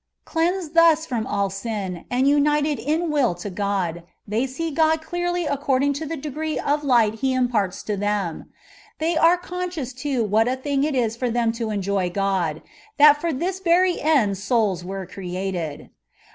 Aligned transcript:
Cleansed 0.25 0.73
thns 0.73 1.05
from 1.05 1.27
ali 1.27 1.51
sin, 1.51 2.05
and 2.09 2.25
nnited 2.25 2.79
in 2.83 3.11
will 3.11 3.35
to 3.35 3.51
God, 3.51 4.01
they 4.27 4.47
see 4.47 4.71
God 4.71 5.03
clearly 5.03 5.45
according 5.45 5.93
to 5.93 6.07
the 6.07 6.17
degree 6.17 6.57
of 6.57 6.83
light 6.83 7.19
He 7.21 7.33
imparts 7.35 7.83
to 7.83 7.95
them; 7.95 8.51
they 8.97 9.15
are 9.15 9.37
conscious 9.37 9.93
too 9.93 10.23
what 10.23 10.47
a 10.47 10.55
thing 10.55 10.83
it 10.83 10.95
is 10.95 11.15
for 11.15 11.29
them 11.29 11.51
to 11.51 11.69
enjoy 11.69 12.09
God, 12.09 12.63
that 12.97 13.21
for 13.21 13.31
this 13.31 13.59
very 13.59 14.01
end 14.01 14.39
souls 14.39 14.83
were 14.83 15.05
created. 15.05 15.91